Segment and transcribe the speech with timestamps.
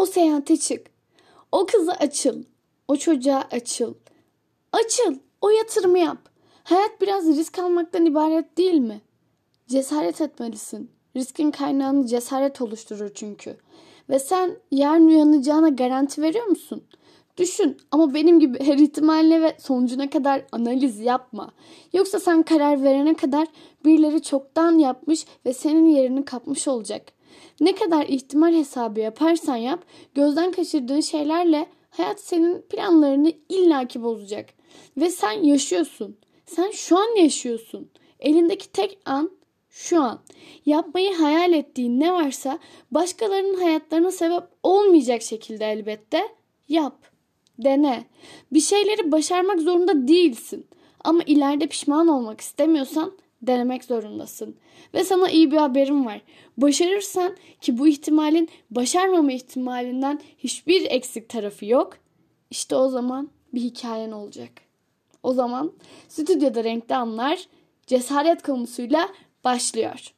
[0.00, 0.86] O seyahate çık.
[1.52, 2.42] O kızı açıl.
[2.88, 3.94] O çocuğa açıl.
[4.72, 5.14] Açıl.
[5.40, 6.18] O yatırımı yap.
[6.64, 9.00] Hayat biraz risk almaktan ibaret değil mi?
[9.68, 10.90] Cesaret etmelisin.
[11.16, 13.56] Riskin kaynağını cesaret oluşturur çünkü.
[14.08, 16.84] Ve sen yarın uyanacağına garanti veriyor musun?
[17.36, 21.52] Düşün ama benim gibi her ihtimaline ve sonucuna kadar analiz yapma.
[21.92, 23.48] Yoksa sen karar verene kadar
[23.84, 27.19] birileri çoktan yapmış ve senin yerini kapmış olacak.
[27.60, 29.84] Ne kadar ihtimal hesabı yaparsan yap,
[30.14, 34.46] gözden kaçırdığın şeylerle hayat senin planlarını illaki bozacak.
[34.96, 36.16] Ve sen yaşıyorsun.
[36.46, 37.90] Sen şu an yaşıyorsun.
[38.20, 39.30] Elindeki tek an
[39.70, 40.20] şu an.
[40.66, 42.58] Yapmayı hayal ettiğin ne varsa
[42.90, 46.28] başkalarının hayatlarına sebep olmayacak şekilde elbette
[46.68, 46.96] yap.
[47.58, 48.04] Dene.
[48.52, 50.66] Bir şeyleri başarmak zorunda değilsin.
[51.04, 53.12] Ama ileride pişman olmak istemiyorsan
[53.42, 54.56] denemek zorundasın.
[54.94, 56.20] Ve sana iyi bir haberim var.
[56.56, 61.96] Başarırsan ki bu ihtimalin başarmama ihtimalinden hiçbir eksik tarafı yok.
[62.50, 64.50] İşte o zaman bir hikayen olacak.
[65.22, 65.72] O zaman
[66.08, 67.38] stüdyoda renkli anlar
[67.86, 69.08] cesaret konusuyla
[69.44, 70.14] başlıyor.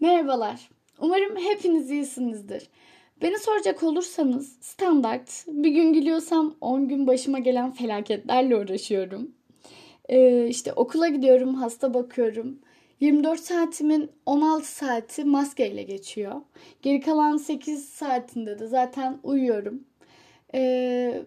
[0.00, 0.70] Merhabalar.
[0.98, 2.68] Umarım hepiniz iyisinizdir.
[3.22, 9.30] Beni soracak olursanız standart bir gün gülüyorsam 10 gün başıma gelen felaketlerle uğraşıyorum.
[10.08, 12.58] Ee, işte okula gidiyorum, hasta bakıyorum.
[13.00, 16.40] 24 saatimin 16 saati maskeyle geçiyor.
[16.82, 19.84] Geri kalan 8 saatinde de zaten uyuyorum.
[20.54, 21.22] Ee,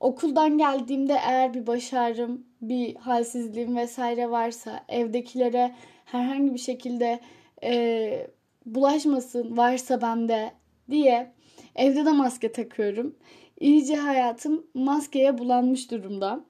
[0.00, 7.20] okuldan geldiğimde eğer bir başarım, bir halsizliğim vesaire varsa evdekilere herhangi bir şekilde
[7.62, 8.26] e,
[8.66, 10.59] bulaşmasın varsa bende
[10.90, 11.32] diye
[11.76, 13.16] evde de maske takıyorum.
[13.60, 16.44] İyice hayatım maskeye bulanmış durumda.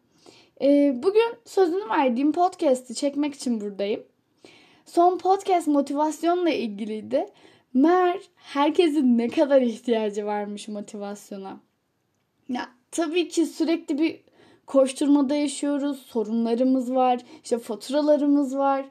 [0.63, 4.03] E, bugün sözünü verdiğim podcast'i çekmek için buradayım.
[4.87, 7.27] Son podcast motivasyonla ilgiliydi.
[7.75, 11.61] Meğer herkesin ne kadar ihtiyacı varmış motivasyona.
[12.49, 14.21] Ya tabii ki sürekli bir
[14.67, 16.03] koşturmada yaşıyoruz.
[16.03, 17.21] Sorunlarımız var.
[17.45, 18.85] işte faturalarımız var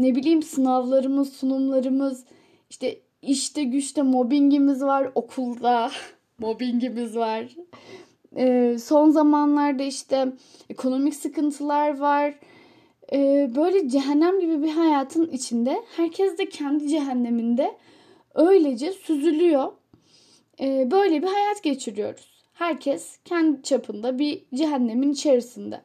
[0.00, 2.24] ne bileyim sınavlarımız, sunumlarımız,
[2.70, 5.90] işte işte güçte mobbingimiz var, okulda
[6.38, 7.46] mobbingimiz var.
[8.36, 10.32] Ee, son zamanlarda işte
[10.70, 12.34] ekonomik sıkıntılar var.
[13.12, 17.76] Ee, böyle cehennem gibi bir hayatın içinde herkes de kendi cehenneminde
[18.34, 19.72] öylece süzülüyor.
[20.60, 22.30] Ee, böyle bir hayat geçiriyoruz.
[22.52, 25.80] Herkes kendi çapında bir cehennemin içerisinde.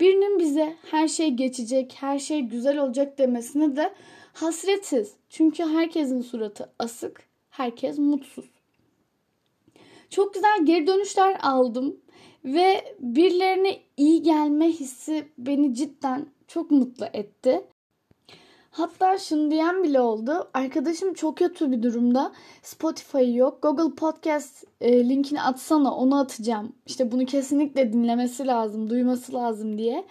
[0.00, 3.92] Birinin bize her şey geçecek, her şey güzel olacak demesine de
[4.36, 5.12] hasretiz.
[5.28, 8.44] Çünkü herkesin suratı asık, herkes mutsuz.
[10.10, 11.96] Çok güzel geri dönüşler aldım
[12.44, 17.64] ve birilerine iyi gelme hissi beni cidden çok mutlu etti.
[18.70, 20.50] Hatta şunu diyen bile oldu.
[20.54, 22.32] Arkadaşım çok kötü bir durumda.
[22.62, 23.62] Spotify yok.
[23.62, 26.72] Google Podcast e, linkini atsana onu atacağım.
[26.86, 30.04] İşte bunu kesinlikle dinlemesi lazım, duyması lazım diye.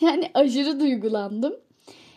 [0.00, 1.54] Yani aşırı duygulandım.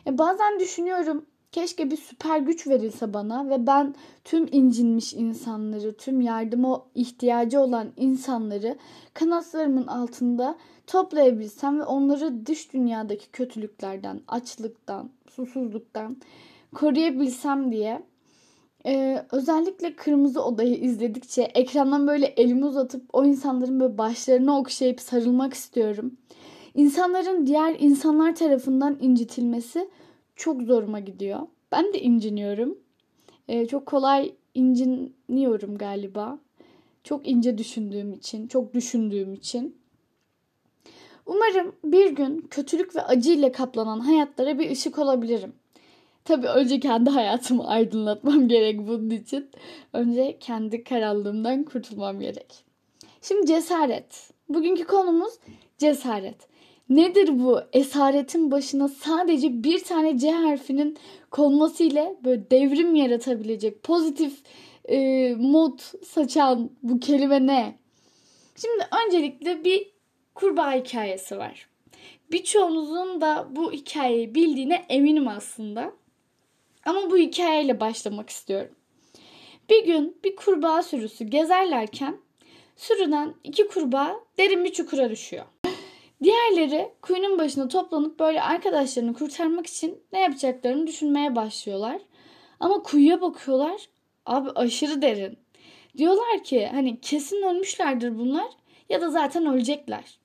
[0.07, 6.21] E, bazen düşünüyorum keşke bir süper güç verilse bana ve ben tüm incinmiş insanları, tüm
[6.21, 8.77] yardıma ihtiyacı olan insanları
[9.13, 10.55] kanatlarımın altında
[10.88, 16.17] toplayabilsem ve onları dış dünyadaki kötülüklerden, açlıktan, susuzluktan
[16.73, 18.01] koruyabilsem diye
[18.85, 25.53] ee, özellikle Kırmızı Oda'yı izledikçe ekrandan böyle elimi uzatıp o insanların böyle başlarını okşayıp sarılmak
[25.53, 26.17] istiyorum.
[26.73, 29.89] İnsanların diğer insanlar tarafından incitilmesi
[30.35, 31.40] çok zoruma gidiyor.
[31.72, 32.78] Ben de inciniyorum.
[33.47, 36.40] Ee, çok kolay inciniyorum galiba.
[37.03, 39.78] Çok ince düşündüğüm için, çok düşündüğüm için.
[41.25, 45.53] Umarım bir gün kötülük ve acı ile kaplanan hayatlara bir ışık olabilirim.
[46.25, 49.50] Tabii önce kendi hayatımı aydınlatmam gerek bunun için.
[49.94, 52.63] Önce kendi karanlığımdan kurtulmam gerek.
[53.22, 54.31] Şimdi cesaret.
[54.50, 55.34] Bugünkü konumuz
[55.78, 56.54] cesaret.
[56.90, 60.98] Nedir bu esaretin başına sadece bir tane C harfinin
[61.31, 64.33] konması ile böyle devrim yaratabilecek pozitif
[64.89, 67.75] e, mod saçan bu kelime ne?
[68.56, 69.92] Şimdi öncelikle bir
[70.36, 71.69] kurbağa hikayesi var.
[72.31, 75.94] Birçoğunuzun da bu hikayeyi bildiğine eminim aslında.
[76.86, 78.75] Ama bu hikayeyle başlamak istiyorum.
[79.69, 82.18] Bir gün bir kurbağa sürüsü gezerlerken
[82.75, 85.45] sürüden iki kurbağa derin bir çukura düşüyor.
[86.23, 92.01] Diğerleri kuyunun başına toplanıp böyle arkadaşlarını kurtarmak için ne yapacaklarını düşünmeye başlıyorlar.
[92.59, 93.89] Ama kuyuya bakıyorlar.
[94.25, 95.38] Abi aşırı derin.
[95.97, 98.47] Diyorlar ki hani kesin ölmüşlerdir bunlar
[98.89, 100.19] ya da zaten ölecekler.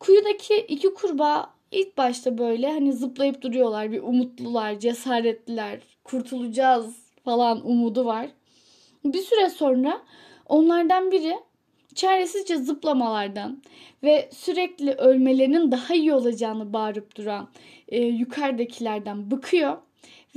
[0.00, 3.92] Kuyudaki iki kurbağa ilk başta böyle hani zıplayıp duruyorlar.
[3.92, 8.26] Bir umutlular, cesaretliler, kurtulacağız falan umudu var.
[9.04, 10.00] Bir süre sonra
[10.48, 11.38] onlardan biri
[11.94, 13.62] çaresizce zıplamalardan
[14.02, 17.48] ve sürekli ölmelerinin daha iyi olacağını bağırıp duran
[17.88, 19.78] e, yukarıdakilerden bıkıyor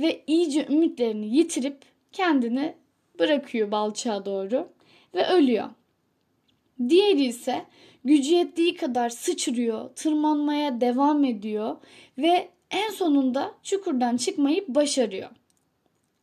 [0.00, 1.76] ve iyice ümitlerini yitirip
[2.12, 2.74] kendini
[3.18, 4.68] bırakıyor balçağa doğru
[5.14, 5.68] ve ölüyor.
[6.88, 7.66] Diğeri ise
[8.04, 11.76] gücü yettiği kadar sıçrıyor, tırmanmaya devam ediyor
[12.18, 15.30] ve en sonunda çukurdan çıkmayı başarıyor.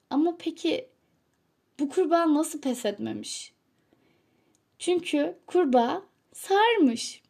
[0.09, 0.89] Ama peki
[1.79, 3.54] bu kurbağa nasıl pes etmemiş?
[4.79, 6.01] Çünkü kurbağa
[6.33, 7.21] sarmış.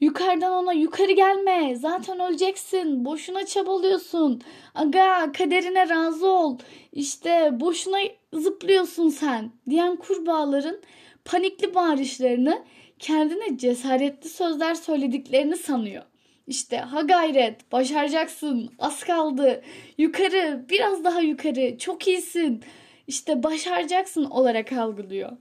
[0.00, 1.76] Yukarıdan ona yukarı gelme.
[1.76, 3.04] Zaten öleceksin.
[3.04, 4.42] Boşuna çabalıyorsun.
[4.74, 6.58] Aga kaderine razı ol.
[6.92, 7.98] İşte boşuna
[8.32, 9.50] zıplıyorsun sen.
[9.70, 10.80] Diyen kurbağaların
[11.24, 12.64] panikli bağırışlarını
[12.98, 16.02] kendine cesaretli sözler söylediklerini sanıyor.
[16.46, 19.62] İşte ha gayret, başaracaksın, az kaldı,
[19.98, 22.62] yukarı, biraz daha yukarı, çok iyisin,
[23.06, 25.32] işte başaracaksın olarak algılıyor.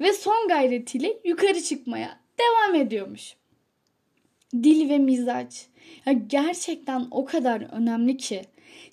[0.00, 3.36] Ve son gayretiyle yukarı çıkmaya devam ediyormuş.
[4.54, 5.66] Dil ve mizaç
[6.06, 8.42] ya gerçekten o kadar önemli ki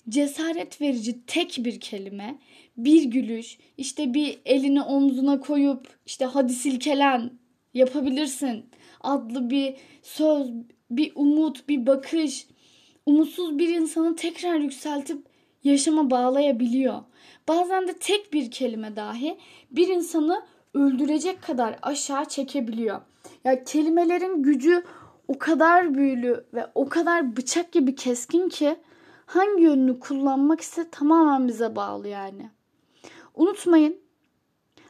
[0.08, 2.38] cesaret verici tek bir kelime,
[2.76, 7.30] bir gülüş, işte bir elini omzuna koyup işte hadi silkelen
[7.74, 8.64] yapabilirsin
[9.00, 10.50] adlı bir söz,
[10.90, 12.46] bir umut, bir bakış
[13.06, 15.26] umutsuz bir insanı tekrar yükseltip
[15.64, 17.02] yaşama bağlayabiliyor.
[17.48, 19.38] Bazen de tek bir kelime dahi
[19.70, 20.42] bir insanı
[20.76, 23.00] öldürecek kadar aşağı çekebiliyor.
[23.44, 24.82] Ya kelimelerin gücü
[25.28, 28.76] o kadar büyülü ve o kadar bıçak gibi keskin ki
[29.26, 32.50] hangi yönünü kullanmak ise tamamen bize bağlı yani.
[33.34, 33.96] Unutmayın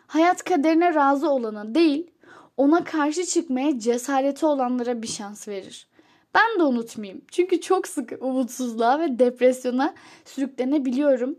[0.06, 2.11] hayat kaderine razı olana değil
[2.56, 5.89] ona karşı çıkmaya cesareti olanlara bir şans verir.
[6.35, 7.23] Ben de unutmayayım.
[7.31, 9.94] Çünkü çok sık umutsuzluğa ve depresyona
[10.25, 11.39] sürüklenebiliyorum.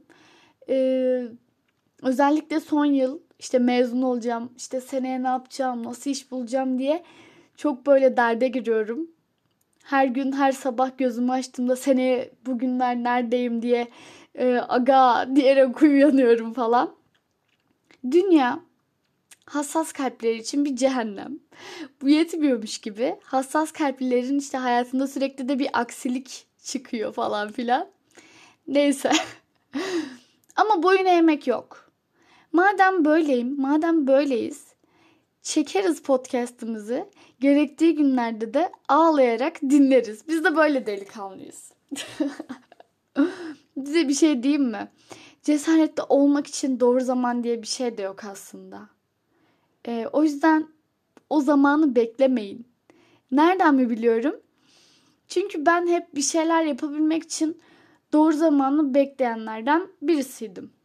[0.70, 1.24] Ee,
[2.02, 7.04] özellikle son yıl işte mezun olacağım, işte seneye ne yapacağım, nasıl iş bulacağım diye
[7.58, 9.08] çok böyle derde giriyorum.
[9.84, 13.88] Her gün her sabah gözümü açtığımda seneye bugünler neredeyim diye
[14.36, 16.96] e, aga diyerek uyanıyorum falan.
[18.12, 18.60] Dünya
[19.46, 21.40] hassas kalpler için bir cehennem.
[22.02, 27.88] Bu yetmiyormuş gibi hassas kalplilerin işte hayatında sürekli de bir aksilik çıkıyor falan filan.
[28.68, 29.12] Neyse.
[30.56, 31.87] Ama boyun eğmek yok.
[32.52, 34.68] Madem böyleyim, madem böyleyiz,
[35.42, 37.10] çekeriz podcast'ımızı.
[37.40, 40.28] Gerektiği günlerde de ağlayarak dinleriz.
[40.28, 41.72] Biz de böyle delikanlıyız.
[43.86, 44.92] Size bir şey diyeyim mi?
[45.44, 48.90] Cesaretli olmak için doğru zaman diye bir şey de yok aslında.
[49.88, 50.68] Ee, o yüzden
[51.30, 52.68] o zamanı beklemeyin.
[53.32, 54.36] Nereden mi biliyorum?
[55.28, 57.62] Çünkü ben hep bir şeyler yapabilmek için
[58.14, 60.77] doğru zamanı bekleyenlerden birisiydim.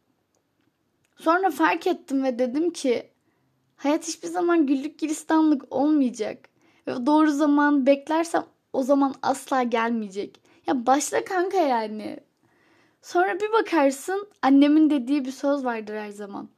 [1.15, 3.09] Sonra fark ettim ve dedim ki
[3.75, 6.49] hayat hiçbir zaman güllük gülistanlık olmayacak.
[6.87, 10.41] Ve doğru zaman beklersem o zaman asla gelmeyecek.
[10.67, 12.19] Ya başla kanka yani.
[13.01, 16.49] Sonra bir bakarsın annemin dediği bir söz vardır her zaman.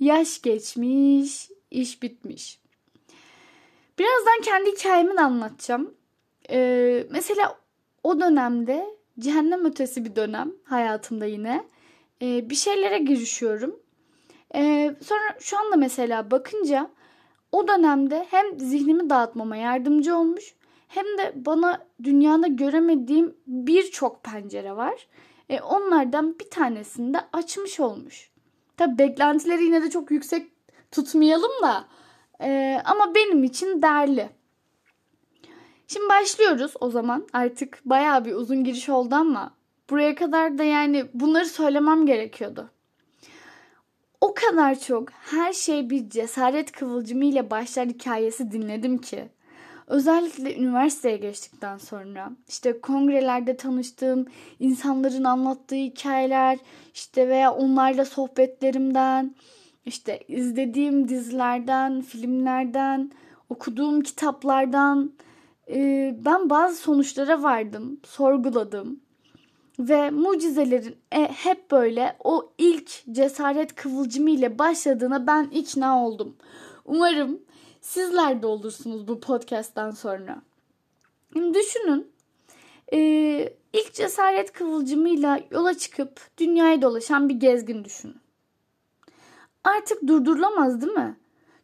[0.00, 2.60] Yaş geçmiş, iş bitmiş.
[3.98, 5.94] Birazdan kendi hikayemi de anlatacağım.
[6.50, 7.58] Ee, mesela
[8.02, 8.86] o dönemde
[9.18, 11.64] cehennem ötesi bir dönem hayatımda yine.
[12.22, 13.81] Ee, bir şeylere girişiyorum.
[14.54, 16.90] Ee, sonra şu anda mesela bakınca
[17.52, 20.54] o dönemde hem zihnimi dağıtmama yardımcı olmuş
[20.88, 25.06] hem de bana dünyada göremediğim birçok pencere var.
[25.48, 28.30] Ee, onlardan bir tanesini de açmış olmuş.
[28.76, 30.52] Tabi beklentileri yine de çok yüksek
[30.90, 31.84] tutmayalım da
[32.40, 34.30] e, ama benim için değerli.
[35.86, 37.26] Şimdi başlıyoruz o zaman.
[37.32, 39.54] Artık bayağı bir uzun giriş oldu ama
[39.90, 42.70] buraya kadar da yani bunları söylemem gerekiyordu.
[44.22, 49.28] O kadar çok her şey bir cesaret kıvılcımı ile başlar hikayesi dinledim ki.
[49.86, 54.26] Özellikle üniversiteye geçtikten sonra işte kongrelerde tanıştığım
[54.60, 56.58] insanların anlattığı hikayeler
[56.94, 59.34] işte veya onlarla sohbetlerimden
[59.86, 63.10] işte izlediğim dizilerden, filmlerden,
[63.48, 65.12] okuduğum kitaplardan
[66.24, 69.00] ben bazı sonuçlara vardım, sorguladım.
[69.78, 76.36] Ve mucizelerin e, hep böyle o ilk cesaret kıvılcımı ile başladığına ben ikna oldum.
[76.84, 77.40] Umarım
[77.80, 80.42] sizler de olursunuz bu podcast'ten sonra.
[81.32, 82.10] Şimdi düşünün
[82.92, 82.98] e,
[83.72, 88.22] ilk cesaret kıvılcımıyla yola çıkıp dünyayı dolaşan bir gezgin düşünün
[89.64, 91.16] artık durdurulamaz değil mi?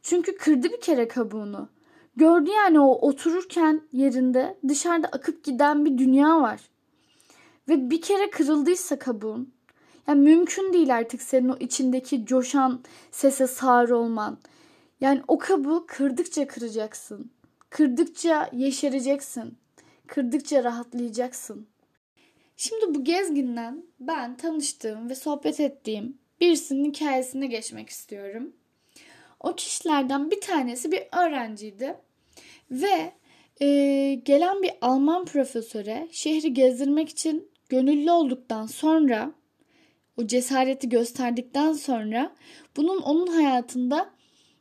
[0.03, 1.69] Çünkü kırdı bir kere kabuğunu.
[2.17, 6.61] Gördü yani o otururken yerinde dışarıda akıp giden bir dünya var.
[7.69, 9.53] Ve bir kere kırıldıysa kabuğun
[10.09, 14.39] yani mümkün değil artık senin o içindeki coşan sese sağır olman.
[15.01, 17.31] Yani o kabuğu kırdıkça kıracaksın.
[17.71, 19.59] Kırdıkça yeşereceksin.
[20.07, 21.67] Kırdıkça rahatlayacaksın.
[22.57, 28.53] Şimdi bu gezginden ben tanıştığım ve sohbet ettiğim birisinin hikayesine geçmek istiyorum.
[29.41, 31.97] O kişilerden bir tanesi bir öğrenciydi
[32.71, 33.13] ve
[33.61, 33.67] e,
[34.25, 39.33] gelen bir Alman profesöre şehri gezdirmek için gönüllü olduktan sonra
[40.17, 42.35] o cesareti gösterdikten sonra
[42.77, 44.11] bunun onun hayatında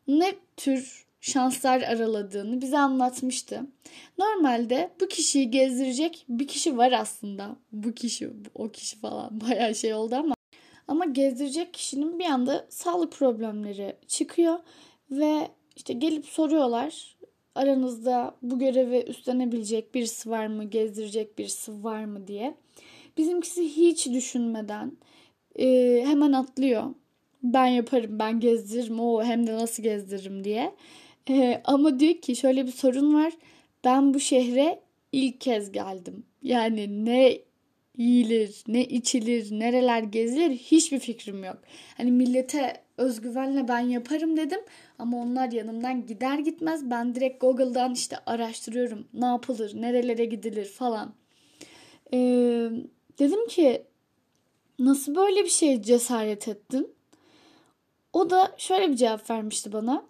[0.07, 3.61] ne tür şanslar araladığını bize anlatmıştı.
[4.17, 7.55] Normalde bu kişiyi gezdirecek bir kişi var aslında.
[7.71, 10.35] Bu kişi, o kişi falan bayağı şey oldu ama
[10.87, 14.59] ama gezdirecek kişinin bir anda sağlık problemleri çıkıyor
[15.11, 17.17] ve işte gelip soruyorlar
[17.55, 22.55] aranızda bu görevi üstlenebilecek birisi var mı, gezdirecek birisi var mı diye.
[23.17, 24.91] Bizimkisi hiç düşünmeden
[25.59, 25.65] e,
[26.05, 26.83] hemen atlıyor.
[27.43, 30.75] Ben yaparım, ben gezdiririm, o hem de nasıl gezdiririm diye.
[31.29, 33.33] E, ama diyor ki şöyle bir sorun var.
[33.83, 34.79] Ben bu şehre
[35.11, 36.23] ilk kez geldim.
[36.41, 37.39] Yani ne
[37.97, 41.57] yiyilir, ne içilir, nereler gezilir hiçbir fikrim yok.
[41.97, 44.59] Hani millete özgüvenle ben yaparım dedim
[44.99, 51.13] ama onlar yanımdan gider gitmez ben direkt Google'dan işte araştırıyorum ne yapılır, nerelere gidilir falan.
[52.13, 52.69] Ee,
[53.19, 53.83] dedim ki
[54.79, 56.97] nasıl böyle bir şeye cesaret ettin?
[58.13, 60.05] O da şöyle bir cevap vermişti bana.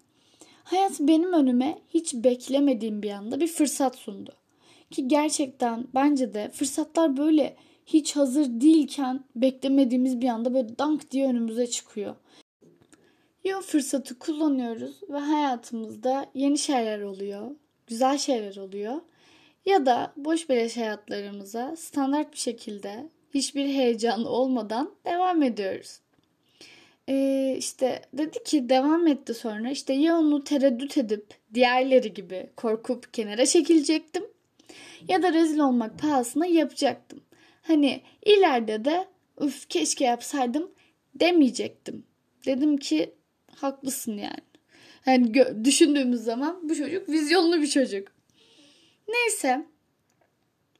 [0.63, 4.33] Hayat benim önüme hiç beklemediğim bir anda bir fırsat sundu.
[4.91, 11.27] Ki gerçekten bence de fırsatlar böyle hiç hazır değilken beklemediğimiz bir anda böyle dank diye
[11.27, 12.15] önümüze çıkıyor.
[13.43, 17.51] Ya fırsatı kullanıyoruz ve hayatımızda yeni şeyler oluyor,
[17.87, 19.01] güzel şeyler oluyor.
[19.67, 25.99] Ya da boş beleş hayatlarımıza standart bir şekilde hiçbir heyecan olmadan devam ediyoruz.
[27.09, 33.13] Ee, işte dedi ki devam etti sonra işte ya onu tereddüt edip diğerleri gibi korkup
[33.13, 34.23] kenara çekilecektim
[35.07, 37.21] ya da rezil olmak pahasına yapacaktım.
[37.61, 39.07] Hani ileride de
[39.41, 40.71] üf keşke yapsaydım
[41.15, 42.03] demeyecektim.
[42.45, 43.13] Dedim ki
[43.55, 44.47] haklısın yani.
[45.05, 48.16] Yani düşündüğümüz zaman bu çocuk vizyonlu bir çocuk.
[49.07, 49.65] Neyse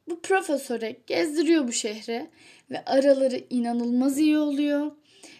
[0.08, 2.30] bu profesöre gezdiriyor bu şehre
[2.70, 4.92] ve araları inanılmaz iyi oluyor.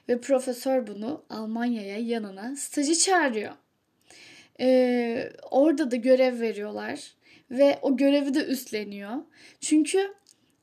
[0.09, 3.53] Ve profesör bunu Almanya'ya yanına stajı çağırıyor.
[4.61, 7.15] Ee, orada da görev veriyorlar
[7.51, 9.17] ve o görevi de üstleniyor.
[9.61, 10.15] Çünkü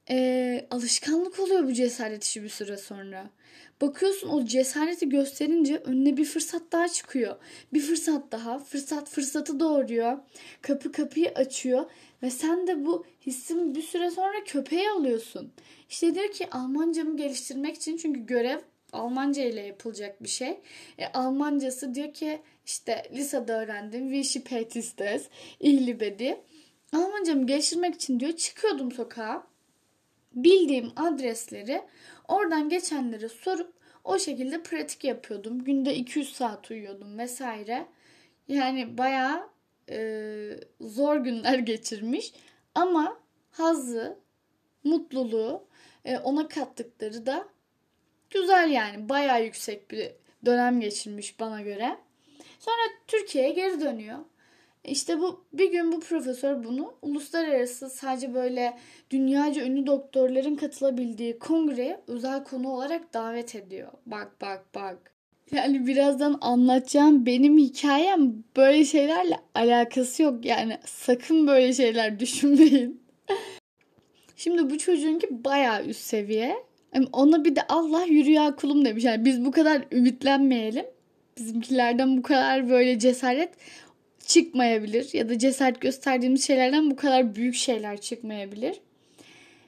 [0.09, 3.29] e, alışkanlık oluyor bu cesaret işi bir süre sonra.
[3.81, 7.35] Bakıyorsun o cesareti gösterince önüne bir fırsat daha çıkıyor.
[7.73, 10.17] Bir fırsat daha, fırsat fırsatı doğuruyor.
[10.61, 11.91] Kapı kapıyı açıyor
[12.23, 15.51] ve sen de bu hissin bir süre sonra köpeği alıyorsun.
[15.89, 18.59] İşte diyor ki Almancamı geliştirmek için çünkü görev
[18.93, 20.59] Almanca ile yapılacak bir şey.
[20.97, 24.11] E, Almancası diyor ki işte lisede öğrendim.
[24.13, 25.29] Wie spät ist es?
[26.93, 29.47] Almancamı geliştirmek için diyor çıkıyordum sokağa.
[30.35, 31.81] Bildiğim adresleri
[32.27, 33.73] oradan geçenlere sorup
[34.03, 35.63] o şekilde pratik yapıyordum.
[35.63, 37.85] Günde 200 saat uyuyordum vesaire.
[38.47, 39.49] Yani bayağı
[39.89, 42.33] e, zor günler geçirmiş.
[42.75, 43.19] Ama
[43.51, 44.19] hazı,
[44.83, 45.67] mutluluğu
[46.05, 47.47] e, ona kattıkları da
[48.29, 49.09] güzel yani.
[49.09, 50.11] Bayağı yüksek bir
[50.45, 51.97] dönem geçirmiş bana göre.
[52.59, 52.75] Sonra
[53.07, 54.17] Türkiye'ye geri dönüyor.
[54.87, 58.77] İşte bu bir gün bu profesör bunu uluslararası sadece böyle
[59.11, 63.91] dünyaca ünlü doktorların katılabildiği kongreye özel konu olarak davet ediyor.
[64.05, 65.11] Bak bak bak.
[65.51, 70.45] Yani birazdan anlatacağım benim hikayem böyle şeylerle alakası yok.
[70.45, 73.01] Yani sakın böyle şeyler düşünmeyin.
[74.35, 76.55] Şimdi bu çocuğunki bayağı üst seviye.
[76.95, 79.03] Yani ona bir de Allah yürü kulum demiş.
[79.03, 80.85] Yani biz bu kadar ümitlenmeyelim.
[81.37, 83.49] Bizimkilerden bu kadar böyle cesaret
[84.27, 85.09] çıkmayabilir.
[85.13, 88.79] Ya da cesaret gösterdiğimiz şeylerden bu kadar büyük şeyler çıkmayabilir.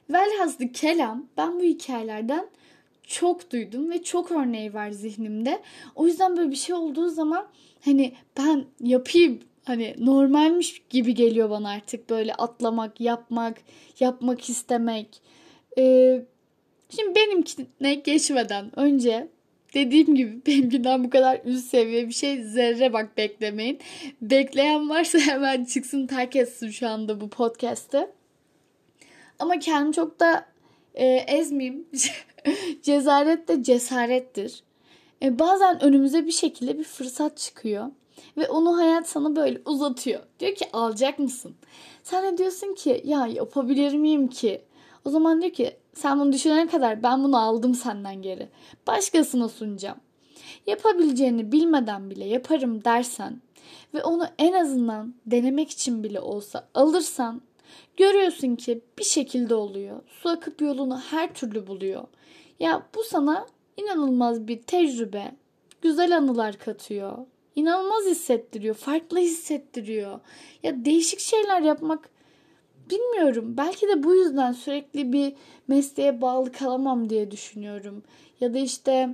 [0.09, 2.47] Velhaslı kelam ben bu hikayelerden
[3.03, 5.61] çok duydum ve çok örneği var zihnimde.
[5.95, 7.47] O yüzden böyle bir şey olduğu zaman
[7.85, 13.57] hani ben yapayım hani normalmiş gibi geliyor bana artık böyle atlamak, yapmak,
[13.99, 15.21] yapmak istemek.
[15.77, 16.25] Ee,
[16.89, 19.27] şimdi benimkine geçmeden önce
[19.77, 23.79] dediğim gibi benimkinden bu kadar üst seviye bir şey zerre bak beklemeyin.
[24.21, 28.11] Bekleyen varsa hemen çıksın terk etsin şu anda bu podcast'ı.
[29.39, 30.45] Ama kendimi çok da
[30.95, 31.85] e, ezmeyeyim.
[32.83, 34.63] Cesaret de cesarettir.
[35.23, 37.87] E, bazen önümüze bir şekilde bir fırsat çıkıyor.
[38.37, 40.23] Ve onu hayat sana böyle uzatıyor.
[40.39, 41.55] Diyor ki alacak mısın?
[42.03, 44.61] Sen de diyorsun ki ya yapabilir miyim ki?
[45.05, 48.49] O zaman diyor ki sen bunu düşünene kadar ben bunu aldım senden geri.
[48.87, 49.97] Başkasına sunacağım.
[50.67, 53.41] Yapabileceğini bilmeden bile yaparım dersen
[53.93, 57.41] ve onu en azından denemek için bile olsa alırsan
[57.97, 60.01] görüyorsun ki bir şekilde oluyor.
[60.07, 62.03] Su akıp yolunu her türlü buluyor.
[62.59, 65.35] Ya bu sana inanılmaz bir tecrübe,
[65.81, 67.17] güzel anılar katıyor.
[67.55, 70.19] İnanılmaz hissettiriyor, farklı hissettiriyor.
[70.63, 72.09] Ya değişik şeyler yapmak
[72.89, 73.53] bilmiyorum.
[73.57, 75.33] Belki de bu yüzden sürekli bir
[75.67, 78.03] mesleğe bağlı kalamam diye düşünüyorum.
[78.41, 79.09] Ya da işte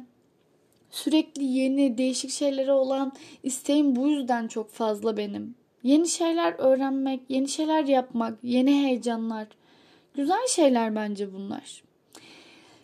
[0.92, 3.14] sürekli yeni değişik şeylere olan
[3.44, 5.56] isteğim bu yüzden çok fazla benim.
[5.84, 9.48] Yeni şeyler öğrenmek, yeni şeyler yapmak, yeni heyecanlar.
[10.16, 11.84] Güzel şeyler bence bunlar.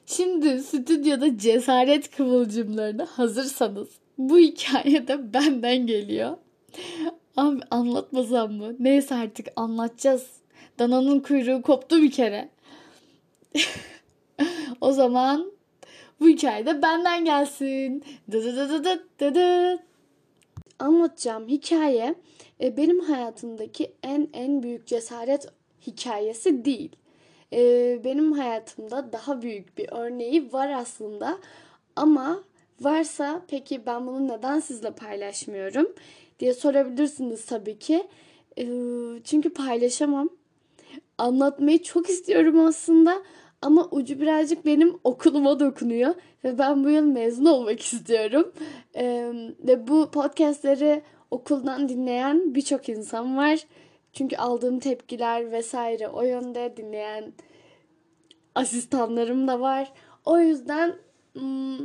[0.05, 6.37] Şimdi stüdyoda cesaret kıvılcımlarına hazırsanız bu hikaye de benden geliyor.
[7.37, 8.75] Abi anlatmasam mı?
[8.79, 10.38] Neyse artık anlatacağız.
[10.79, 12.49] Dananın kuyruğu koptu bir kere.
[14.81, 15.51] o zaman
[16.19, 18.03] bu hikaye de benden gelsin.
[18.31, 19.79] Dı dı dı dı dı dı.
[20.79, 22.15] Anlatacağım hikaye
[22.61, 25.47] e, benim hayatımdaki en en büyük cesaret
[25.87, 26.95] hikayesi değil.
[27.53, 27.59] E,
[28.03, 31.37] benim hayatımda daha büyük bir örneği var aslında.
[31.95, 32.43] Ama
[32.81, 35.87] varsa peki ben bunu neden sizle paylaşmıyorum
[36.39, 38.07] diye sorabilirsiniz tabii ki.
[38.57, 38.65] E,
[39.23, 40.38] çünkü paylaşamam.
[41.19, 43.23] Anlatmayı çok istiyorum aslında
[43.61, 48.53] ama ucu birazcık benim okuluma dokunuyor ve ben bu yıl mezun olmak istiyorum.
[48.95, 53.59] Ee, ve bu podcastleri okuldan dinleyen birçok insan var.
[54.13, 57.33] Çünkü aldığım tepkiler vesaire o yönde dinleyen
[58.55, 59.93] asistanlarım da var.
[60.25, 60.95] O yüzden
[61.33, 61.77] hmm,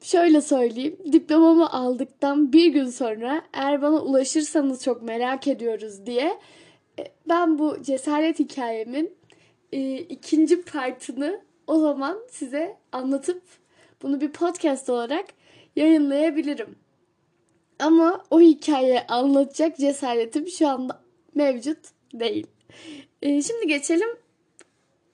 [0.00, 0.98] şöyle söyleyeyim.
[1.12, 6.38] Diplomamı aldıktan bir gün sonra eğer bana ulaşırsanız çok merak ediyoruz diye
[7.28, 9.16] ben bu cesaret hikayemin
[9.72, 13.42] e, ikinci partını o zaman size anlatıp
[14.02, 15.26] bunu bir podcast olarak
[15.76, 16.76] yayınlayabilirim.
[17.78, 21.02] Ama o hikayeyi anlatacak cesaretim şu anda
[21.34, 21.78] mevcut
[22.14, 22.46] değil.
[23.22, 24.08] E, şimdi geçelim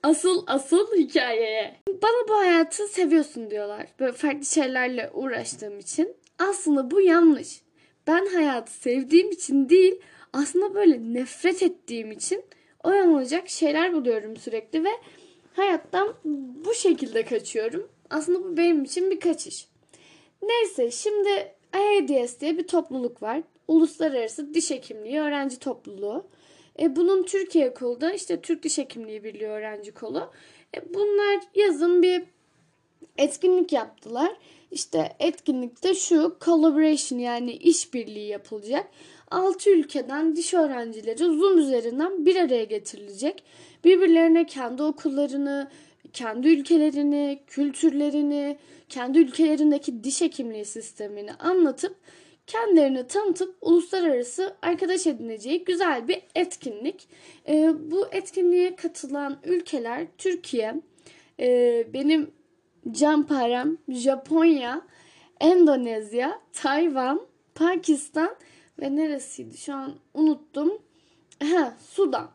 [0.02, 1.76] asıl asıl hikayeye.
[2.02, 3.86] Bana bu hayatı seviyorsun diyorlar.
[4.00, 6.16] Böyle farklı şeylerle uğraştığım için.
[6.38, 7.62] Aslında bu yanlış.
[8.06, 10.00] Ben hayatı sevdiğim için değil,
[10.32, 12.44] aslında böyle nefret ettiğim için
[12.84, 14.90] oyalanacak şeyler buluyorum sürekli ve
[15.52, 16.14] hayattan
[16.64, 17.90] bu şekilde kaçıyorum.
[18.10, 19.68] Aslında bu benim için bir kaçış.
[20.42, 23.42] Neyse şimdi AIDS diye bir topluluk var.
[23.68, 26.26] Uluslararası Diş Hekimliği Öğrenci Topluluğu.
[26.80, 30.30] E, bunun Türkiye kolu da işte Türk Diş Hekimliği Birliği Öğrenci Kolu.
[30.76, 32.22] E, bunlar yazın bir
[33.18, 34.36] etkinlik yaptılar.
[34.70, 38.90] İşte etkinlikte şu collaboration yani işbirliği yapılacak.
[39.30, 43.44] 6 ülkeden diş öğrencileri Zoom üzerinden bir araya getirilecek.
[43.84, 45.68] Birbirlerine kendi okullarını,
[46.12, 51.96] kendi ülkelerini, kültürlerini, kendi ülkelerindeki diş hekimliği sistemini anlatıp
[52.48, 57.08] kendilerini tanıtıp uluslararası arkadaş edineceği güzel bir etkinlik.
[57.48, 60.74] E, bu etkinliğe katılan ülkeler Türkiye,
[61.40, 62.30] e, benim
[62.90, 64.82] can param, Japonya,
[65.40, 67.20] Endonezya, Tayvan,
[67.54, 68.36] Pakistan
[68.80, 70.72] ve neresiydi şu an unuttum.
[71.42, 72.30] Ha, Sudan.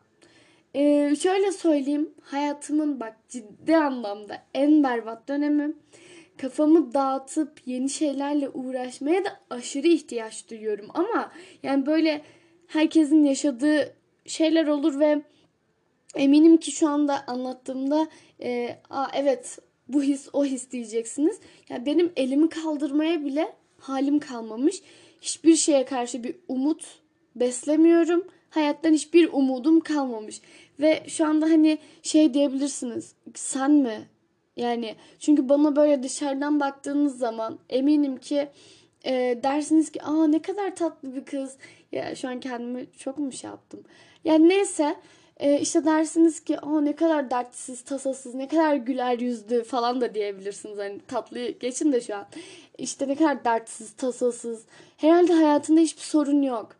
[0.74, 5.72] Ee, şöyle söyleyeyim hayatımın bak ciddi anlamda en berbat dönemi.
[6.36, 10.86] Kafamı dağıtıp yeni şeylerle uğraşmaya da aşırı ihtiyaç duyuyorum.
[10.94, 12.22] Ama yani böyle
[12.66, 13.94] herkesin yaşadığı
[14.26, 15.22] şeyler olur ve
[16.14, 18.06] eminim ki şu anda anlattığımda
[18.42, 21.40] e, Aa, evet bu his o his diyeceksiniz.
[21.68, 24.82] Yani benim elimi kaldırmaya bile halim kalmamış
[25.24, 26.86] hiçbir şeye karşı bir umut
[27.36, 28.24] beslemiyorum.
[28.50, 30.40] Hayattan hiçbir umudum kalmamış.
[30.80, 33.14] Ve şu anda hani şey diyebilirsiniz.
[33.34, 34.08] Sen mi?
[34.56, 38.48] Yani çünkü bana böyle dışarıdan baktığınız zaman eminim ki
[39.04, 41.56] e, dersiniz ki aa ne kadar tatlı bir kız.
[41.92, 43.80] Ya şu an kendimi çok mu şey yaptım.
[44.24, 44.96] Yani neyse
[45.36, 50.14] e, işte dersiniz ki aa ne kadar dertsiz, tasasız, ne kadar güler yüzlü falan da
[50.14, 50.78] diyebilirsiniz.
[50.78, 52.26] Hani tatlıyı geçin de şu an.
[52.78, 54.64] İşte ne kadar dertsiz, tasasız.
[54.96, 56.76] Herhalde hayatında hiçbir sorun yok.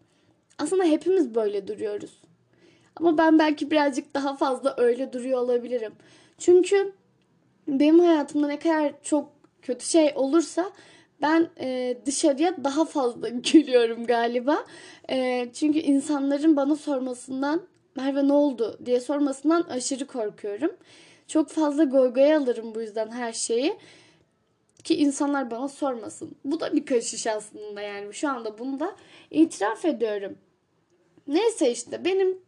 [0.58, 2.22] Aslında hepimiz böyle duruyoruz.
[2.96, 5.92] Ama ben belki birazcık daha fazla öyle duruyor olabilirim.
[6.38, 6.92] Çünkü
[7.68, 9.28] benim hayatımda ne kadar çok
[9.62, 10.70] kötü şey olursa
[11.22, 14.64] ben e, dışarıya daha fazla gülüyorum galiba.
[15.10, 17.62] E, çünkü insanların bana sormasından
[17.96, 20.72] Merve ne oldu diye sormasından aşırı korkuyorum.
[21.28, 23.76] Çok fazla goygoya alırım bu yüzden her şeyi.
[24.84, 26.36] ki insanlar bana sormasın.
[26.44, 28.96] Bu da bir kaçış aslında yani şu anda bunu da
[29.30, 30.38] itiraf ediyorum.
[31.26, 32.38] Neyse işte benim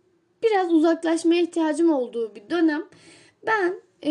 [0.42, 2.84] biraz uzaklaşmaya ihtiyacım olduğu bir dönem
[3.46, 4.10] ben e,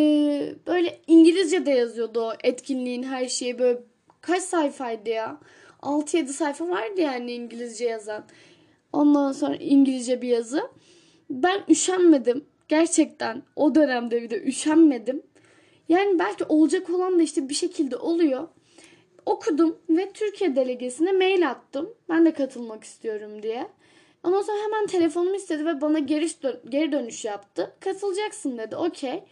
[0.67, 3.79] böyle İngilizce de yazıyordu o etkinliğin her şeyi böyle
[4.21, 5.39] kaç sayfaydı ya?
[5.81, 8.25] 6-7 sayfa vardı yani İngilizce yazan.
[8.93, 10.69] Ondan sonra İngilizce bir yazı.
[11.29, 12.45] Ben üşenmedim.
[12.67, 15.23] Gerçekten o dönemde bir de üşenmedim.
[15.89, 18.47] Yani belki olacak olan da işte bir şekilde oluyor.
[19.25, 21.93] Okudum ve Türkiye delegesine mail attım.
[22.09, 23.67] Ben de katılmak istiyorum diye.
[24.23, 27.75] Ondan sonra hemen telefonumu istedi ve bana geri, dön- geri dönüş yaptı.
[27.79, 28.75] Katılacaksın dedi.
[28.75, 29.23] Okey.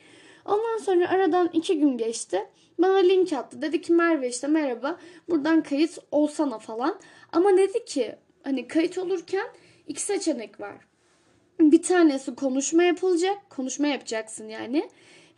[0.46, 2.48] Ondan sonra aradan iki gün geçti.
[2.80, 3.62] Bana link attı.
[3.62, 5.00] Dedi ki Merve işte merhaba.
[5.30, 7.00] Buradan kayıt olsana falan.
[7.32, 9.48] Ama dedi ki hani kayıt olurken
[9.88, 10.76] iki seçenek var.
[11.60, 13.50] Bir tanesi konuşma yapılacak.
[13.50, 14.90] Konuşma yapacaksın yani.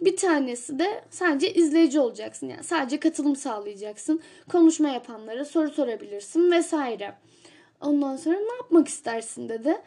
[0.02, 2.50] Bir tanesi de sadece izleyici olacaksın.
[2.50, 4.22] Yani sadece katılım sağlayacaksın.
[4.52, 7.14] Konuşma yapanlara soru sorabilirsin vesaire.
[7.82, 9.82] Ondan sonra ne yapmak istersin dedi.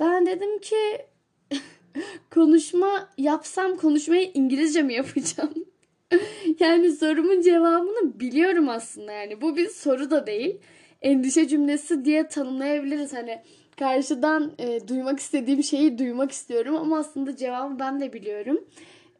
[0.00, 0.76] Ben dedim ki
[2.30, 5.54] konuşma yapsam konuşmayı İngilizce mi yapacağım?
[6.60, 9.40] yani sorumun cevabını biliyorum aslında yani.
[9.40, 10.58] Bu bir soru da değil.
[11.02, 13.12] Endişe cümlesi diye tanımlayabiliriz.
[13.12, 13.42] Hani
[13.78, 18.64] karşıdan e, duymak istediğim şeyi duymak istiyorum ama aslında cevabı ben de biliyorum.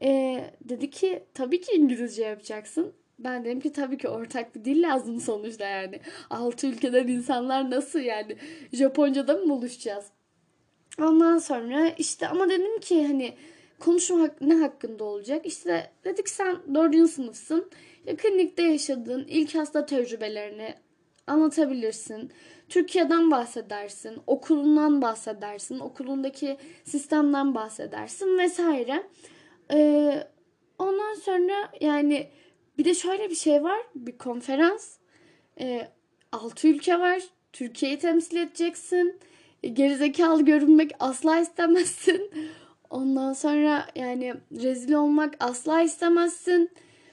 [0.03, 2.93] E, dedi ki tabii ki İngilizce yapacaksın.
[3.19, 6.01] Ben dedim ki tabii ki ortak bir dil lazım sonuçta yani.
[6.31, 8.37] Altı ülkeden insanlar nasıl yani
[8.73, 10.05] Japonca'da mı buluşacağız?
[11.01, 13.35] Ondan sonra işte ama dedim ki hani
[13.79, 15.47] konuşma ne hakkında olacak?
[15.47, 17.71] İşte dedik sen dördüncü sınıfsın.
[17.99, 20.75] İşte klinikte yaşadığın ilk hasta tecrübelerini
[21.27, 22.33] anlatabilirsin.
[22.73, 29.03] Türkiye'den bahsedersin, okulundan bahsedersin, okulundaki sistemden bahsedersin vesaire.
[29.73, 30.27] Ee,
[30.79, 32.31] ondan sonra yani
[32.79, 33.81] bir de şöyle bir şey var.
[33.95, 34.97] Bir konferans.
[35.61, 35.89] Ee,
[36.33, 37.23] 6 ülke var.
[37.53, 39.21] Türkiye'yi temsil edeceksin.
[39.63, 42.31] E, gerizekalı görünmek asla istemezsin.
[42.91, 46.71] Ondan sonra yani rezil olmak asla istemezsin.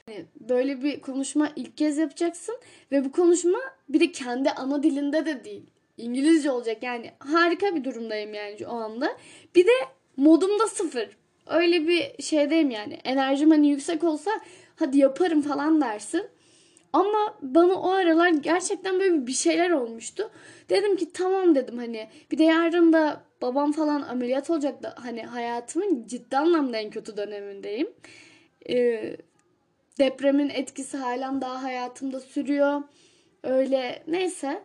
[0.09, 2.55] Yani böyle bir konuşma ilk kez yapacaksın
[2.91, 5.63] ve bu konuşma bir de kendi ana dilinde de değil.
[5.97, 9.17] İngilizce olacak yani harika bir durumdayım yani o anda.
[9.55, 9.71] Bir de
[10.17, 11.09] modum da sıfır.
[11.47, 12.93] Öyle bir şeydeyim yani.
[12.93, 14.31] Enerjim hani yüksek olsa
[14.75, 16.23] hadi yaparım falan dersin.
[16.93, 20.31] Ama bana o aralar gerçekten böyle bir şeyler olmuştu.
[20.69, 25.23] Dedim ki tamam dedim hani bir de yarın da babam falan ameliyat olacak da hani
[25.23, 27.89] hayatımın ciddi anlamda en kötü dönemindeyim.
[28.69, 29.17] Ee,
[29.99, 32.81] depremin etkisi halen daha hayatımda sürüyor.
[33.43, 34.63] Öyle neyse.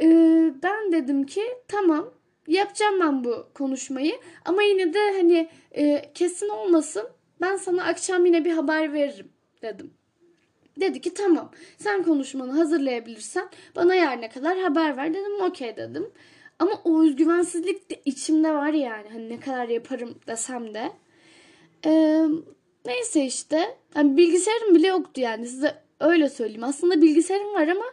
[0.00, 2.10] Ee, ben dedim ki tamam
[2.46, 7.08] yapacağım ben bu konuşmayı ama yine de hani e, kesin olmasın
[7.40, 9.94] ben sana akşam yine bir haber veririm dedim.
[10.80, 16.10] Dedi ki tamam sen konuşmanı hazırlayabilirsen bana yarına kadar haber ver dedim okey dedim.
[16.58, 20.92] Ama o özgüvensizlik de içimde var yani hani ne kadar yaparım desem de.
[21.86, 22.24] Ee,
[22.86, 26.64] neyse işte yani bilgisayarım bile yoktu yani size öyle söyleyeyim.
[26.64, 27.84] Aslında bilgisayarım var ama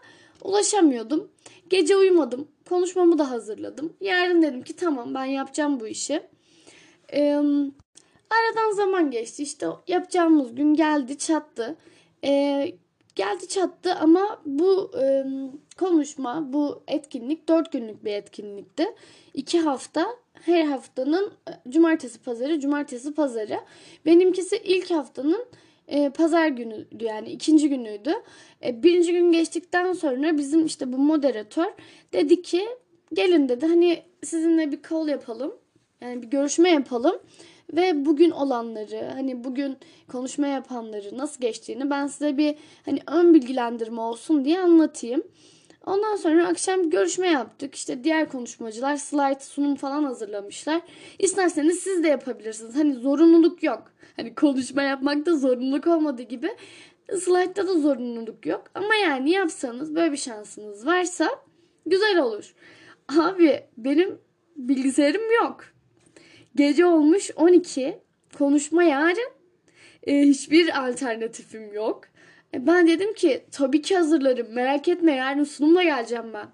[0.41, 1.32] ulaşamıyordum.
[1.69, 2.47] Gece uyumadım.
[2.69, 3.93] Konuşmamı da hazırladım.
[4.02, 6.21] Yarın dedim ki tamam ben yapacağım bu işi.
[7.13, 7.34] Ee,
[8.30, 9.43] aradan zaman geçti.
[9.43, 11.76] İşte yapacağımız gün geldi çattı.
[12.23, 12.71] Ee,
[13.15, 15.26] geldi çattı ama bu e,
[15.78, 18.95] konuşma, bu etkinlik dört günlük bir etkinlikti.
[19.34, 20.08] İki hafta,
[20.45, 23.60] her haftanın e, cumartesi pazarı, cumartesi pazarı.
[24.06, 25.45] Benimkisi ilk haftanın
[25.88, 28.13] e, pazar günüydü yani ikinci günüydü.
[28.65, 31.73] E, birinci gün geçtikten sonra bizim işte bu moderatör
[32.13, 32.67] dedi ki
[33.13, 35.56] gelin dedi hani sizinle bir call yapalım.
[36.02, 37.19] Yani bir görüşme yapalım
[37.73, 44.02] ve bugün olanları hani bugün konuşma yapanları nasıl geçtiğini ben size bir hani ön bilgilendirme
[44.02, 45.23] olsun diye anlatayım.
[45.88, 47.76] Ondan sonra akşam görüşme yaptık.
[47.76, 50.82] İşte diğer konuşmacılar slide sunum falan hazırlamışlar.
[51.19, 52.76] İsterseniz siz de yapabilirsiniz.
[52.76, 53.91] Hani zorunluluk yok.
[54.15, 56.50] Hani konuşma yapmakta zorunluluk olmadığı gibi
[57.19, 58.63] slide'da da zorunluluk yok.
[58.76, 61.30] Ama yani yapsanız böyle bir şansınız varsa
[61.86, 62.54] güzel olur.
[63.17, 64.19] Abi benim
[64.56, 65.63] bilgisayarım yok.
[66.56, 68.00] Gece olmuş 12.
[68.38, 69.32] Konuşma yarın.
[70.04, 72.02] E, hiçbir alternatifim yok.
[72.53, 74.53] E, ben dedim ki tabii ki hazırlarım.
[74.53, 76.47] Merak etme yarın sunumla geleceğim ben.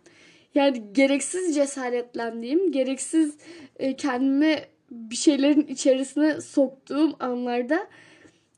[0.55, 3.37] Yani gereksiz cesaretlendiğim, gereksiz
[3.79, 4.59] e, kendimi
[4.91, 7.87] bir şeylerin içerisine soktuğum anlarda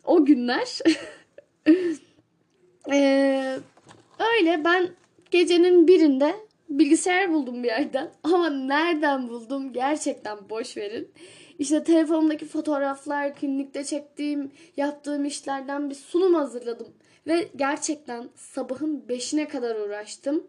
[0.04, 0.80] o günler
[2.91, 3.58] e,
[4.19, 4.89] öyle ben
[5.32, 6.36] gecenin birinde
[6.69, 11.12] bilgisayar buldum bir yerden ama nereden buldum gerçekten boş verin.
[11.60, 16.88] işte telefonumdaki fotoğraflar, klinikte çektiğim, yaptığım işlerden bir sunum hazırladım.
[17.28, 20.48] Ve gerçekten sabahın 5'ine kadar uğraştım.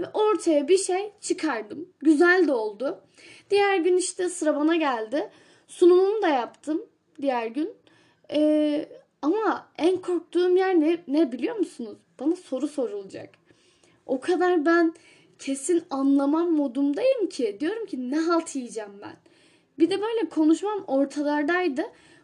[0.00, 1.88] Ve ortaya bir şey çıkardım.
[2.00, 3.00] Güzel de oldu.
[3.50, 5.30] Diğer gün işte sıra bana geldi.
[5.66, 6.86] Sunumumu da yaptım
[7.20, 7.74] diğer gün.
[8.32, 8.88] Ee,
[9.22, 11.98] ama en korktuğum yer ne, ne biliyor musunuz?
[12.20, 13.30] Bana soru sorulacak.
[14.06, 14.94] O kadar ben
[15.38, 17.56] kesin anlamam modumdayım ki.
[17.60, 19.16] Diyorum ki ne halt yiyeceğim ben.
[19.78, 21.82] Bir de böyle konuşmam ortalardaydı.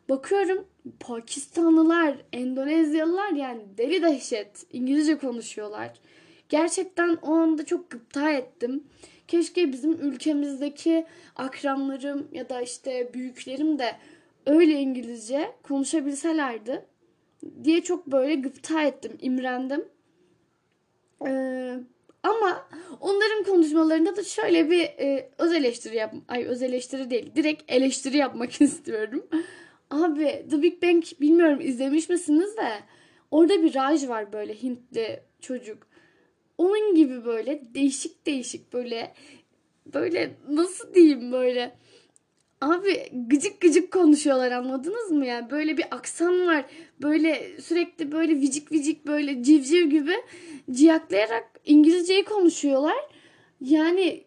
[0.09, 0.67] Bakıyorum
[1.01, 5.92] Pakistanlılar, Endonezyalılar yani deli dehşet İngilizce konuşuyorlar.
[6.49, 8.85] Gerçekten o anda çok gıpta ettim.
[9.29, 13.97] Keşke bizim ülkemizdeki akranlarım ya da işte büyüklerim de
[14.47, 16.87] öyle İngilizce konuşabilselerdi
[17.64, 19.85] diye çok böyle gıpta ettim, imrendim.
[21.27, 21.79] Ee,
[22.23, 22.68] ama
[23.01, 28.16] onların konuşmalarında da şöyle bir e, öz eleştiri yap, ay öz eleştiri değil, direkt eleştiri
[28.16, 29.27] yapmak istiyorum.
[29.90, 32.68] Abi The Big Bang bilmiyorum izlemiş misiniz de
[33.31, 35.87] orada bir Raj var böyle Hintli çocuk.
[36.59, 39.14] Onun gibi böyle değişik değişik böyle
[39.87, 41.77] böyle nasıl diyeyim böyle
[42.61, 45.51] Abi gıcık gıcık konuşuyorlar anladınız mı yani?
[45.51, 46.64] Böyle bir aksan var.
[47.03, 50.14] Böyle sürekli böyle vicik vicik böyle civciv gibi
[50.70, 52.97] ciyaklayarak İngilizceyi konuşuyorlar.
[53.61, 54.25] Yani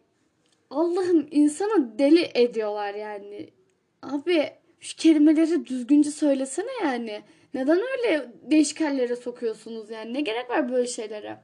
[0.70, 3.50] Allah'ım insanı deli ediyorlar yani.
[4.02, 7.22] Abi şu kelimeleri düzgünce söylesene yani.
[7.54, 10.13] Neden öyle değişik hallere sokuyorsunuz yani?
[10.13, 11.38] Ne gerek var böyle şeylere?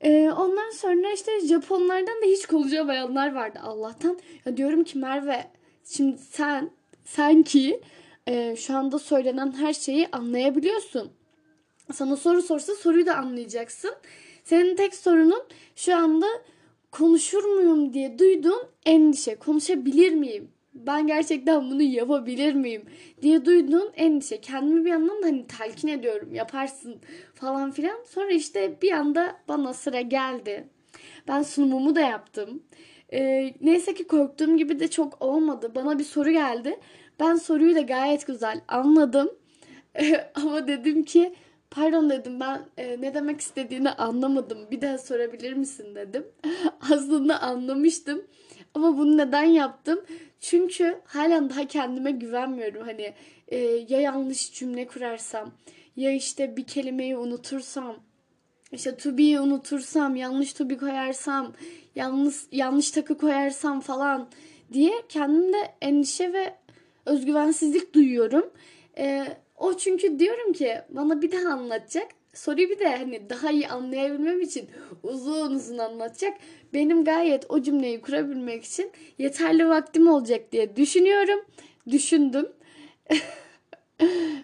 [0.00, 4.18] Ee, ondan sonra işte Japonlardan da hiç konuşamayanlar vardı Allah'tan.
[4.46, 5.44] Ya diyorum ki Merve
[5.84, 6.70] Şimdi sen
[7.04, 7.80] sanki
[8.26, 11.10] e, şu anda söylenen her şeyi anlayabiliyorsun.
[11.92, 13.94] Sana soru sorsa soruyu da anlayacaksın.
[14.44, 15.42] Senin tek sorunun
[15.76, 16.26] şu anda
[16.90, 19.34] konuşur muyum diye duyduğun endişe.
[19.34, 20.50] Konuşabilir miyim?
[20.74, 22.82] Ben gerçekten bunu yapabilir miyim
[23.22, 24.40] diye duyduğun endişe.
[24.40, 27.00] Kendimi bir yandan da hani telkin ediyorum yaparsın
[27.34, 28.04] falan filan.
[28.04, 30.68] Sonra işte bir anda bana sıra geldi.
[31.28, 32.62] Ben sunumumu da yaptım.
[33.12, 35.72] E, neyse ki korktuğum gibi de çok olmadı.
[35.74, 36.80] Bana bir soru geldi.
[37.20, 39.30] Ben soruyu da gayet güzel anladım.
[40.34, 41.34] ama dedim ki
[41.70, 44.58] pardon dedim ben e, ne demek istediğini anlamadım.
[44.70, 46.26] Bir daha sorabilir misin dedim.
[46.92, 48.22] Aslında anlamıştım.
[48.74, 50.00] Ama bunu neden yaptım?
[50.40, 52.82] Çünkü halen daha kendime güvenmiyorum.
[52.86, 53.14] Hani
[53.48, 53.58] e,
[53.88, 55.52] ya yanlış cümle kurarsam
[55.96, 57.96] ya işte bir kelimeyi unutursam
[58.72, 61.52] işte to be'yi unutursam, yanlış to be koyarsam,
[61.94, 64.28] yanlış yanlış takı koyarsam falan
[64.72, 66.54] diye kendimde endişe ve
[67.06, 68.50] özgüvensizlik duyuyorum.
[68.98, 72.08] Ee, o çünkü diyorum ki bana bir daha anlatacak.
[72.34, 74.70] Soruyu bir de hani daha iyi anlayabilmem için
[75.02, 76.38] uzun uzun anlatacak.
[76.74, 81.44] Benim gayet o cümleyi kurabilmek için yeterli vaktim olacak diye düşünüyorum.
[81.90, 82.52] Düşündüm.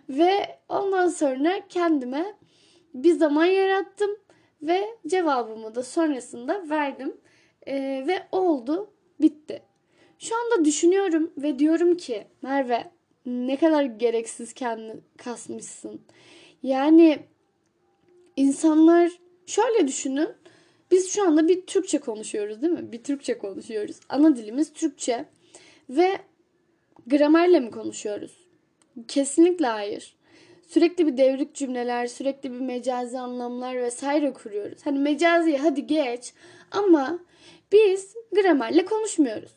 [0.08, 2.34] ve ondan sonra kendime
[2.94, 4.10] bir zaman yarattım
[4.62, 7.16] ve cevabımı da sonrasında verdim
[7.66, 9.62] ee, ve oldu bitti.
[10.18, 12.90] Şu anda düşünüyorum ve diyorum ki Merve
[13.26, 16.00] ne kadar gereksiz kendini kasmışsın.
[16.62, 17.18] Yani
[18.38, 19.12] insanlar
[19.46, 20.28] şöyle düşünün.
[20.90, 22.92] Biz şu anda bir Türkçe konuşuyoruz değil mi?
[22.92, 24.00] Bir Türkçe konuşuyoruz.
[24.08, 25.24] Ana dilimiz Türkçe.
[25.90, 26.18] Ve
[27.06, 28.32] gramerle mi konuşuyoruz?
[29.08, 30.18] Kesinlikle hayır
[30.68, 34.86] sürekli bir devrik cümleler, sürekli bir mecazi anlamlar vesaire kuruyoruz.
[34.86, 36.32] Hani mecazi hadi geç
[36.70, 37.18] ama
[37.72, 39.52] biz gramerle konuşmuyoruz.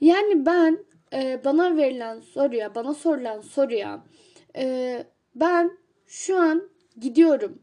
[0.00, 0.78] Yani ben
[1.12, 4.04] e, bana verilen soruya, bana sorulan soruya
[4.56, 6.68] e, ben şu an
[7.00, 7.58] gidiyorum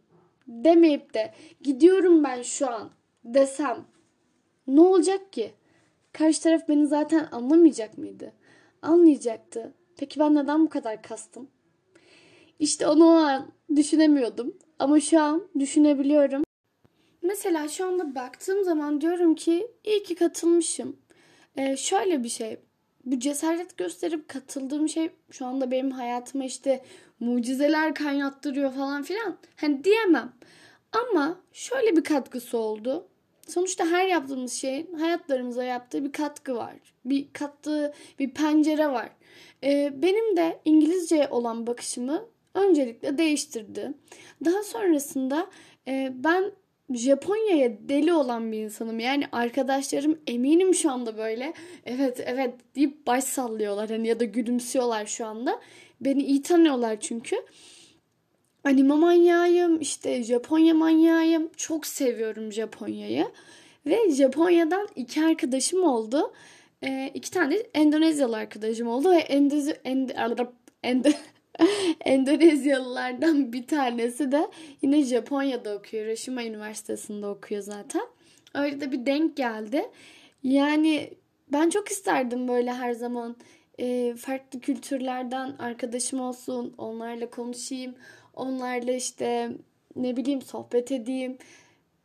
[0.52, 2.90] demeyip de gidiyorum ben şu an
[3.24, 3.86] desem
[4.68, 5.52] ne olacak ki?
[6.14, 8.34] Karşı taraf beni zaten anlamayacak mıydı?
[8.82, 9.74] Anlayacaktı.
[9.98, 11.48] Peki ben neden bu kadar kastım?
[12.60, 14.58] İşte onu o an düşünemiyordum.
[14.80, 16.44] Ama şu an düşünebiliyorum.
[17.22, 20.98] Mesela şu anda baktığım zaman diyorum ki iyi ki katılmışım.
[21.58, 22.58] Ee, şöyle bir şey.
[23.06, 26.86] Bu cesaret gösterip katıldığım şey şu anda benim hayatıma işte
[27.20, 29.38] mucizeler kaynattırıyor falan filan.
[29.56, 30.34] Hani diyemem.
[30.94, 33.08] Ama şöyle bir katkısı oldu.
[33.48, 36.76] Sonuçta her yaptığımız şeyin hayatlarımıza yaptığı bir katkı var.
[37.06, 39.10] Bir kattığı bir pencere var.
[39.64, 43.94] Ee, benim de İngilizce olan bakışımı öncelikle değiştirdi.
[44.46, 45.48] Daha sonrasında
[45.88, 46.52] e, ben
[46.94, 49.00] Japonya'ya deli olan bir insanım.
[49.00, 51.54] Yani arkadaşlarım eminim şu anda böyle
[51.86, 55.60] evet evet deyip baş sallıyorlar hani ya da gülümsüyorlar şu anda.
[56.02, 57.36] Beni iyi tanıyorlar çünkü.
[58.64, 61.50] Anime manyağıyım, işte Japonya manyağıyım.
[61.58, 63.28] Çok seviyorum Japonya'yı.
[63.86, 66.34] Ve Japonya'dan iki arkadaşım oldu.
[66.84, 70.16] e, iki tane Endonezyalı arkadaşım oldu ve Endezi, Ende,
[70.84, 71.14] Ende,
[72.06, 74.48] Endonezyalılardan bir tanesi de
[74.82, 76.06] yine Japonya'da okuyor.
[76.06, 78.02] Hiroshima Üniversitesi'nde okuyor zaten.
[78.56, 79.90] Öyle de bir denk geldi.
[80.44, 81.14] Yani
[81.52, 83.36] ben çok isterdim böyle her zaman
[83.80, 87.96] e, farklı kültürlerden arkadaşım olsun, onlarla konuşayım,
[88.34, 89.52] onlarla işte
[89.96, 91.38] ne bileyim sohbet edeyim.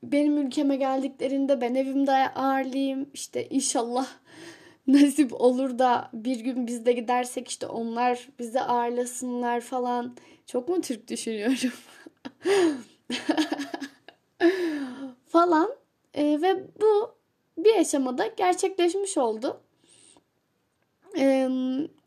[0.02, 3.10] Benim ülkeme geldiklerinde ben evimde ağırlayayım.
[3.14, 4.08] İşte inşallah
[4.86, 10.16] nasip olur da bir gün biz de gidersek işte onlar bizi ağırlasınlar falan.
[10.46, 11.56] Çok mu Türk düşünüyorum?
[15.26, 15.70] falan.
[16.14, 17.14] E, ve bu
[17.58, 19.60] bir aşamada gerçekleşmiş oldu.
[21.18, 21.48] E,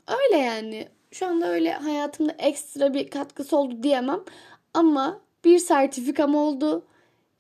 [0.08, 0.88] öyle yani.
[1.12, 4.20] Şu anda öyle hayatımda ekstra bir katkısı oldu diyemem.
[4.74, 6.86] Ama bir sertifikam oldu.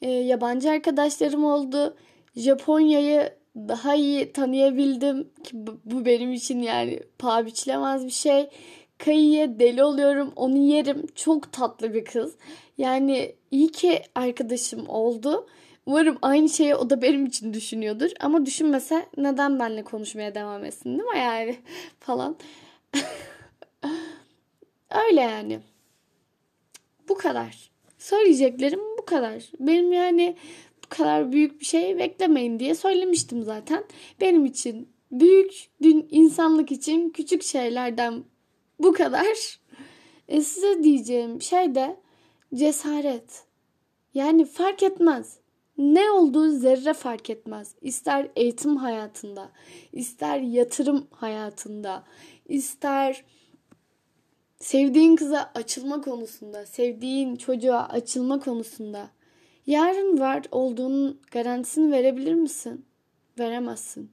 [0.01, 1.97] E, yabancı arkadaşlarım oldu.
[2.36, 8.49] Japonya'yı daha iyi tanıyabildim ki bu benim için yani paha biçilemez bir şey.
[8.97, 10.34] Kayıya deli oluyorum.
[10.36, 11.08] Onu yerim.
[11.15, 12.36] Çok tatlı bir kız.
[12.77, 15.47] Yani iyi ki arkadaşım oldu.
[15.86, 18.10] Umarım aynı şeyi o da benim için düşünüyordur.
[18.19, 21.55] Ama düşünmese neden benimle konuşmaya devam etsin değil mi yani
[21.99, 22.36] falan.
[24.89, 25.60] Öyle yani.
[27.10, 27.71] Bu kadar.
[27.97, 29.43] Söyleyeceklerim bu kadar.
[29.60, 30.36] Benim yani
[30.84, 33.84] bu kadar büyük bir şey beklemeyin diye söylemiştim zaten.
[34.21, 38.23] Benim için büyük, dün insanlık için küçük şeylerden
[38.80, 39.60] bu kadar.
[40.28, 41.99] E size diyeceğim şey de
[42.54, 43.43] cesaret.
[44.13, 45.38] Yani fark etmez.
[45.78, 47.75] Ne olduğu zerre fark etmez.
[47.82, 49.52] İster eğitim hayatında,
[49.93, 52.04] ister yatırım hayatında,
[52.45, 53.23] ister
[54.59, 59.09] sevdiğin kıza açılma konusunda, sevdiğin çocuğa açılma konusunda.
[59.67, 62.85] Yarın var olduğunun garantisini verebilir misin?
[63.39, 64.11] Veremezsin.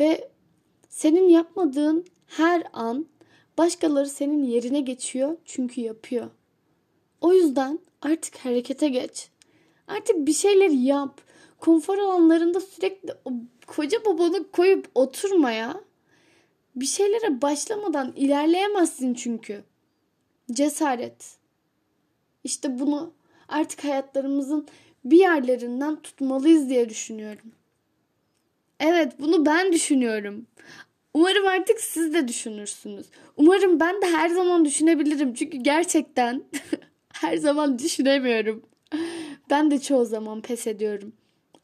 [0.00, 0.30] Ve
[0.88, 3.06] senin yapmadığın her an
[3.58, 6.30] başkaları senin yerine geçiyor çünkü yapıyor.
[7.20, 9.28] O yüzden artık harekete geç.
[9.88, 11.20] Artık bir şeyler yap.
[11.58, 13.14] Konfor alanlarında sürekli
[13.66, 15.80] koca babanı koyup oturmaya.
[16.76, 19.64] Bir şeylere başlamadan ilerleyemezsin çünkü.
[20.52, 21.36] Cesaret.
[22.44, 23.12] İşte bunu
[23.48, 24.68] artık hayatlarımızın
[25.04, 27.52] bir yerlerinden tutmalıyız diye düşünüyorum.
[28.80, 30.46] Evet, bunu ben düşünüyorum.
[31.14, 33.06] Umarım artık siz de düşünürsünüz.
[33.36, 35.34] Umarım ben de her zaman düşünebilirim.
[35.34, 36.44] Çünkü gerçekten
[37.12, 38.62] her zaman düşünemiyorum.
[39.50, 41.12] Ben de çoğu zaman pes ediyorum.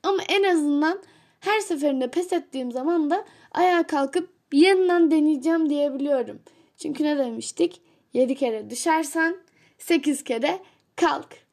[0.02, 1.02] Ama en azından
[1.40, 6.40] her seferinde pes ettiğim zaman da ayağa kalkıp yeniden deneyeceğim diyebiliyorum.
[6.76, 7.80] Çünkü ne demiştik?
[8.12, 9.36] 7 kere düşersen
[9.78, 10.58] 8 kere
[10.96, 11.47] kalk.